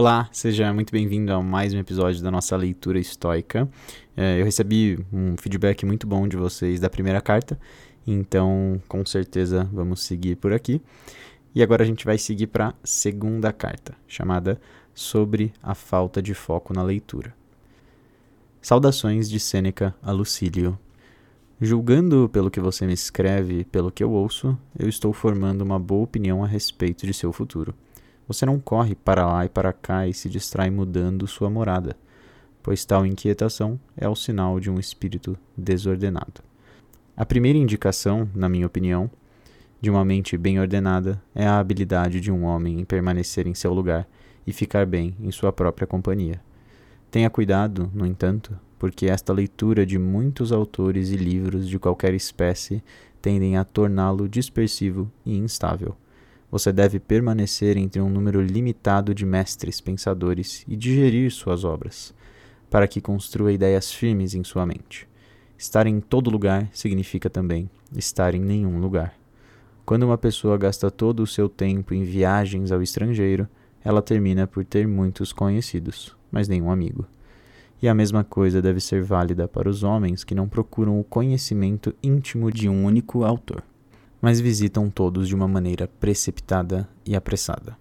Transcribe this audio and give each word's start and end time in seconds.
Olá, 0.00 0.28
seja 0.30 0.72
muito 0.72 0.92
bem-vindo 0.92 1.32
a 1.32 1.42
mais 1.42 1.74
um 1.74 1.78
episódio 1.80 2.22
da 2.22 2.30
nossa 2.30 2.56
leitura 2.56 3.00
estoica. 3.00 3.68
É, 4.16 4.40
eu 4.40 4.44
recebi 4.44 5.04
um 5.12 5.36
feedback 5.36 5.84
muito 5.84 6.06
bom 6.06 6.28
de 6.28 6.36
vocês 6.36 6.78
da 6.78 6.88
primeira 6.88 7.20
carta, 7.20 7.58
então 8.06 8.80
com 8.86 9.04
certeza 9.04 9.68
vamos 9.72 10.04
seguir 10.04 10.36
por 10.36 10.52
aqui. 10.52 10.80
E 11.52 11.64
agora 11.64 11.82
a 11.82 11.84
gente 11.84 12.04
vai 12.04 12.16
seguir 12.16 12.46
para 12.46 12.68
a 12.68 12.74
segunda 12.84 13.52
carta, 13.52 13.92
chamada 14.06 14.60
Sobre 14.94 15.52
a 15.60 15.74
Falta 15.74 16.22
de 16.22 16.32
Foco 16.32 16.72
na 16.72 16.84
Leitura. 16.84 17.34
Saudações 18.62 19.28
de 19.28 19.40
Sêneca 19.40 19.96
a 20.00 20.12
Lucílio. 20.12 20.78
Julgando 21.60 22.30
pelo 22.32 22.52
que 22.52 22.60
você 22.60 22.86
me 22.86 22.92
escreve 22.94 23.62
e 23.62 23.64
pelo 23.64 23.90
que 23.90 24.04
eu 24.04 24.12
ouço, 24.12 24.56
eu 24.78 24.88
estou 24.88 25.12
formando 25.12 25.62
uma 25.62 25.76
boa 25.76 26.04
opinião 26.04 26.44
a 26.44 26.46
respeito 26.46 27.04
de 27.04 27.12
seu 27.12 27.32
futuro. 27.32 27.74
Você 28.28 28.44
não 28.44 28.60
corre 28.60 28.94
para 28.94 29.26
lá 29.26 29.46
e 29.46 29.48
para 29.48 29.72
cá 29.72 30.06
e 30.06 30.12
se 30.12 30.28
distrai 30.28 30.68
mudando 30.68 31.26
sua 31.26 31.48
morada, 31.48 31.96
pois 32.62 32.84
tal 32.84 33.06
inquietação 33.06 33.80
é 33.96 34.06
o 34.06 34.14
sinal 34.14 34.60
de 34.60 34.70
um 34.70 34.78
espírito 34.78 35.34
desordenado. 35.56 36.42
A 37.16 37.24
primeira 37.24 37.58
indicação, 37.58 38.28
na 38.34 38.46
minha 38.46 38.66
opinião, 38.66 39.10
de 39.80 39.88
uma 39.88 40.04
mente 40.04 40.36
bem 40.36 40.60
ordenada 40.60 41.22
é 41.34 41.46
a 41.46 41.58
habilidade 41.58 42.20
de 42.20 42.30
um 42.30 42.44
homem 42.44 42.78
em 42.78 42.84
permanecer 42.84 43.46
em 43.46 43.54
seu 43.54 43.72
lugar 43.72 44.06
e 44.46 44.52
ficar 44.52 44.84
bem 44.84 45.16
em 45.22 45.30
sua 45.30 45.50
própria 45.50 45.86
companhia. 45.86 46.38
Tenha 47.10 47.30
cuidado, 47.30 47.90
no 47.94 48.04
entanto, 48.04 48.58
porque 48.78 49.06
esta 49.06 49.32
leitura 49.32 49.86
de 49.86 49.98
muitos 49.98 50.52
autores 50.52 51.08
e 51.08 51.16
livros 51.16 51.66
de 51.66 51.78
qualquer 51.78 52.12
espécie 52.12 52.84
tendem 53.22 53.56
a 53.56 53.64
torná-lo 53.64 54.28
dispersivo 54.28 55.10
e 55.24 55.34
instável 55.38 55.96
você 56.50 56.72
deve 56.72 56.98
permanecer 56.98 57.76
entre 57.76 58.00
um 58.00 58.08
número 58.08 58.40
limitado 58.40 59.14
de 59.14 59.26
mestres 59.26 59.80
pensadores 59.80 60.64
e 60.66 60.76
digerir 60.76 61.30
suas 61.30 61.62
obras, 61.62 62.14
para 62.70 62.88
que 62.88 63.00
construa 63.00 63.52
ideias 63.52 63.92
firmes 63.92 64.34
em 64.34 64.42
sua 64.42 64.64
mente. 64.64 65.06
Estar 65.58 65.86
em 65.86 66.00
todo 66.00 66.30
lugar 66.30 66.68
significa 66.72 67.28
também 67.28 67.68
estar 67.94 68.34
em 68.34 68.40
nenhum 68.40 68.78
lugar. 68.78 69.14
Quando 69.84 70.04
uma 70.04 70.16
pessoa 70.16 70.56
gasta 70.56 70.90
todo 70.90 71.22
o 71.22 71.26
seu 71.26 71.48
tempo 71.48 71.92
em 71.92 72.04
viagens 72.04 72.72
ao 72.72 72.82
estrangeiro, 72.82 73.48
ela 73.84 74.02
termina 74.02 74.46
por 74.46 74.64
ter 74.64 74.86
muitos 74.86 75.32
conhecidos, 75.32 76.16
mas 76.30 76.48
nenhum 76.48 76.70
amigo. 76.70 77.06
E 77.80 77.88
a 77.88 77.94
mesma 77.94 78.24
coisa 78.24 78.60
deve 78.60 78.80
ser 78.80 79.02
válida 79.02 79.46
para 79.46 79.68
os 79.68 79.82
homens 79.82 80.24
que 80.24 80.34
não 80.34 80.48
procuram 80.48 80.98
o 80.98 81.04
conhecimento 81.04 81.94
íntimo 82.02 82.50
de 82.50 82.68
um 82.68 82.84
único 82.84 83.24
autor 83.24 83.62
mas 84.20 84.40
visitam 84.40 84.90
todos 84.90 85.28
de 85.28 85.34
uma 85.34 85.46
maneira 85.46 85.88
precipitada 86.00 86.88
e 87.04 87.14
apressada. 87.14 87.76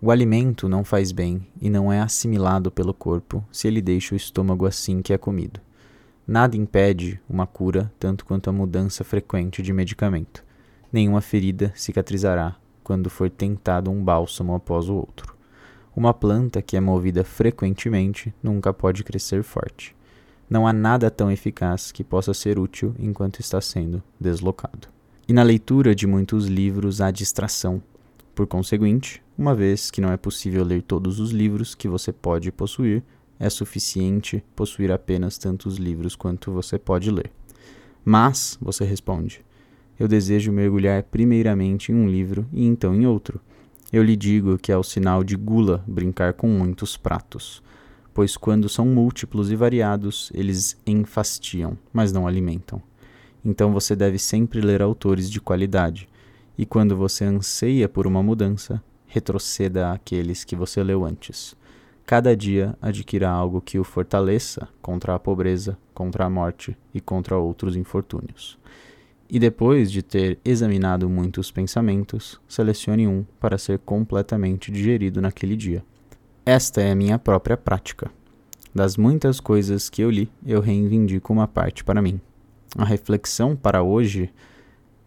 O 0.00 0.10
alimento 0.10 0.68
não 0.68 0.84
faz 0.84 1.10
bem 1.10 1.46
e 1.60 1.68
não 1.68 1.92
é 1.92 2.00
assimilado 2.00 2.70
pelo 2.70 2.94
corpo 2.94 3.44
se 3.50 3.66
ele 3.66 3.82
deixa 3.82 4.14
o 4.14 4.16
estômago 4.16 4.64
assim 4.64 5.02
que 5.02 5.12
é 5.12 5.18
comido. 5.18 5.60
Nada 6.26 6.56
impede 6.56 7.20
uma 7.28 7.46
cura 7.46 7.92
tanto 7.98 8.24
quanto 8.24 8.48
a 8.48 8.52
mudança 8.52 9.02
frequente 9.02 9.62
de 9.62 9.72
medicamento. 9.72 10.44
Nenhuma 10.92 11.20
ferida 11.20 11.72
cicatrizará 11.74 12.54
quando 12.84 13.10
for 13.10 13.28
tentado 13.28 13.90
um 13.90 14.02
bálsamo 14.02 14.54
após 14.54 14.88
o 14.88 14.94
outro. 14.94 15.36
Uma 15.96 16.14
planta 16.14 16.62
que 16.62 16.76
é 16.76 16.80
movida 16.80 17.24
frequentemente 17.24 18.32
nunca 18.42 18.72
pode 18.72 19.02
crescer 19.02 19.42
forte. 19.42 19.96
Não 20.48 20.66
há 20.66 20.72
nada 20.72 21.10
tão 21.10 21.30
eficaz 21.30 21.90
que 21.90 22.04
possa 22.04 22.32
ser 22.32 22.58
útil 22.58 22.94
enquanto 22.98 23.40
está 23.40 23.60
sendo 23.60 24.02
deslocado. 24.20 24.97
E 25.30 25.32
na 25.34 25.42
leitura 25.42 25.94
de 25.94 26.06
muitos 26.06 26.46
livros 26.46 27.02
há 27.02 27.10
distração. 27.10 27.82
Por 28.34 28.46
conseguinte, 28.46 29.22
uma 29.36 29.54
vez 29.54 29.90
que 29.90 30.00
não 30.00 30.10
é 30.10 30.16
possível 30.16 30.64
ler 30.64 30.80
todos 30.80 31.20
os 31.20 31.32
livros 31.32 31.74
que 31.74 31.86
você 31.86 32.10
pode 32.10 32.50
possuir, 32.50 33.02
é 33.38 33.50
suficiente 33.50 34.42
possuir 34.56 34.90
apenas 34.90 35.36
tantos 35.36 35.76
livros 35.76 36.16
quanto 36.16 36.50
você 36.50 36.78
pode 36.78 37.10
ler. 37.10 37.30
Mas, 38.02 38.56
você 38.58 38.86
responde, 38.86 39.44
eu 40.00 40.08
desejo 40.08 40.50
mergulhar 40.50 41.02
primeiramente 41.02 41.92
em 41.92 41.94
um 41.94 42.08
livro 42.08 42.46
e 42.50 42.64
então 42.64 42.94
em 42.94 43.06
outro. 43.06 43.38
Eu 43.92 44.02
lhe 44.02 44.16
digo 44.16 44.56
que 44.56 44.72
é 44.72 44.78
o 44.78 44.82
sinal 44.82 45.22
de 45.22 45.36
gula 45.36 45.84
brincar 45.86 46.32
com 46.32 46.48
muitos 46.48 46.96
pratos, 46.96 47.62
pois 48.14 48.34
quando 48.34 48.66
são 48.66 48.86
múltiplos 48.86 49.50
e 49.50 49.56
variados, 49.56 50.32
eles 50.32 50.78
enfastiam, 50.86 51.76
mas 51.92 52.14
não 52.14 52.26
alimentam. 52.26 52.80
Então 53.48 53.72
você 53.72 53.96
deve 53.96 54.18
sempre 54.18 54.60
ler 54.60 54.82
autores 54.82 55.30
de 55.30 55.40
qualidade, 55.40 56.06
e 56.58 56.66
quando 56.66 56.94
você 56.94 57.24
anseia 57.24 57.88
por 57.88 58.06
uma 58.06 58.22
mudança, 58.22 58.82
retroceda 59.06 59.90
àqueles 59.90 60.44
que 60.44 60.54
você 60.54 60.82
leu 60.82 61.02
antes. 61.02 61.56
Cada 62.04 62.36
dia 62.36 62.76
adquira 62.80 63.26
algo 63.30 63.62
que 63.62 63.78
o 63.78 63.84
fortaleça 63.84 64.68
contra 64.82 65.14
a 65.14 65.18
pobreza, 65.18 65.78
contra 65.94 66.26
a 66.26 66.30
morte 66.30 66.76
e 66.92 67.00
contra 67.00 67.38
outros 67.38 67.74
infortúnios. 67.74 68.58
E 69.30 69.38
depois 69.38 69.90
de 69.90 70.02
ter 70.02 70.38
examinado 70.44 71.08
muitos 71.08 71.50
pensamentos, 71.50 72.38
selecione 72.46 73.08
um 73.08 73.24
para 73.40 73.56
ser 73.56 73.78
completamente 73.78 74.70
digerido 74.70 75.22
naquele 75.22 75.56
dia. 75.56 75.82
Esta 76.44 76.82
é 76.82 76.90
a 76.90 76.94
minha 76.94 77.18
própria 77.18 77.56
prática. 77.56 78.10
Das 78.74 78.98
muitas 78.98 79.40
coisas 79.40 79.88
que 79.88 80.02
eu 80.02 80.10
li, 80.10 80.30
eu 80.44 80.60
reivindico 80.60 81.32
uma 81.32 81.48
parte 81.48 81.82
para 81.82 82.02
mim. 82.02 82.20
A 82.76 82.84
reflexão 82.84 83.56
para 83.56 83.82
hoje 83.82 84.30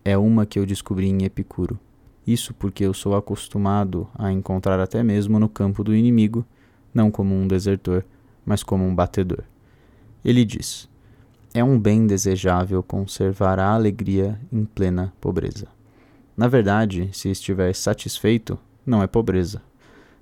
é 0.04 0.18
uma 0.18 0.46
que 0.46 0.58
eu 0.58 0.66
descobri 0.66 1.08
em 1.08 1.24
Epicuro. 1.24 1.80
Isso 2.26 2.54
porque 2.54 2.84
eu 2.84 2.94
sou 2.94 3.16
acostumado 3.16 4.08
a 4.16 4.32
encontrar 4.32 4.80
até 4.80 5.04
mesmo 5.04 5.40
no 5.40 5.48
campo 5.48 5.84
do 5.84 5.96
inimigo, 5.96 6.46
não 6.94 7.12
como 7.12 7.36
um 7.36 7.48
desertor, 7.48 8.04
mas 8.46 8.64
como 8.64 8.84
um 8.84 8.96
batedor. 8.96 9.44
Ele 10.26 10.44
diz: 10.44 10.90
É 11.54 11.64
um 11.64 11.80
bem 11.80 12.08
desejável 12.08 12.82
conservar 12.82 13.60
a 13.60 13.74
alegria 13.74 14.40
em 14.52 14.66
plena 14.66 15.14
pobreza. 15.22 15.68
Na 16.36 16.48
verdade, 16.48 17.10
se 17.14 17.30
estiver 17.30 17.74
satisfeito, 17.76 18.58
não 18.86 19.04
é 19.04 19.08
pobreza. 19.08 19.62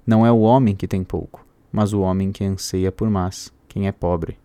Não 0.05 0.25
é 0.25 0.31
o 0.31 0.39
homem 0.39 0.75
que 0.75 0.87
tem 0.87 1.03
pouco, 1.03 1.45
mas 1.71 1.93
o 1.93 2.01
homem 2.01 2.31
que 2.31 2.43
anseia 2.43 2.91
por 2.91 3.09
mais, 3.09 3.53
quem 3.67 3.87
é 3.87 3.91
pobre. 3.91 4.37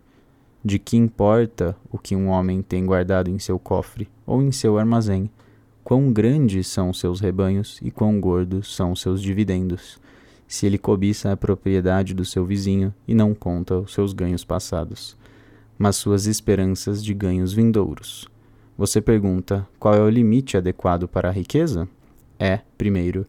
De 0.65 0.79
que 0.79 0.97
importa 0.97 1.77
o 1.91 1.99
que 1.99 2.15
um 2.15 2.29
homem 2.29 2.63
tem 2.63 2.83
guardado 2.87 3.29
em 3.29 3.37
seu 3.37 3.59
cofre 3.59 4.09
ou 4.25 4.41
em 4.41 4.51
seu 4.51 4.79
armazém? 4.79 5.29
Quão 5.83 6.11
grandes 6.11 6.65
são 6.65 6.91
seus 6.91 7.19
rebanhos 7.19 7.79
e 7.83 7.91
quão 7.91 8.19
gordos 8.19 8.75
são 8.75 8.95
seus 8.95 9.21
dividendos? 9.21 9.99
Se 10.47 10.65
ele 10.65 10.79
cobiça 10.79 11.31
a 11.31 11.37
propriedade 11.37 12.15
do 12.15 12.25
seu 12.25 12.43
vizinho 12.43 12.91
e 13.07 13.13
não 13.13 13.35
conta 13.35 13.77
os 13.77 13.93
seus 13.93 14.11
ganhos 14.11 14.43
passados, 14.43 15.15
mas 15.77 15.97
suas 15.97 16.25
esperanças 16.25 17.03
de 17.05 17.13
ganhos 17.13 17.53
vindouros. 17.53 18.27
Você 18.75 18.99
pergunta 18.99 19.67
qual 19.77 19.93
é 19.93 20.01
o 20.01 20.09
limite 20.09 20.57
adequado 20.57 21.07
para 21.07 21.29
a 21.29 21.31
riqueza? 21.31 21.87
É, 22.39 22.61
primeiro, 22.75 23.27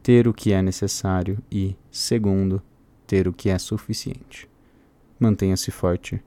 ter 0.00 0.28
o 0.28 0.32
que 0.32 0.52
é 0.52 0.62
necessário 0.62 1.38
e, 1.50 1.74
segundo, 1.90 2.62
ter 3.04 3.26
o 3.26 3.32
que 3.32 3.50
é 3.50 3.58
suficiente. 3.58 4.48
Mantenha-se 5.18 5.72
forte 5.72 6.22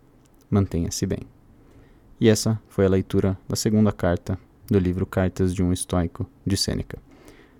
mantenha-se 0.51 1.05
bem. 1.07 1.21
E 2.19 2.29
essa 2.29 2.61
foi 2.67 2.85
a 2.85 2.89
leitura 2.89 3.35
da 3.49 3.55
segunda 3.55 3.91
carta 3.91 4.37
do 4.69 4.77
livro 4.77 5.05
Cartas 5.05 5.55
de 5.55 5.63
um 5.63 5.73
Estoico 5.73 6.29
de 6.45 6.55
Sêneca. 6.55 6.99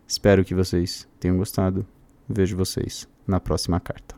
Espero 0.07 0.45
que 0.45 0.53
vocês 0.53 1.07
tenham 1.19 1.37
gostado. 1.37 1.85
Vejo 2.29 2.55
vocês 2.55 3.07
na 3.25 3.39
próxima 3.39 3.79
carta. 3.79 4.15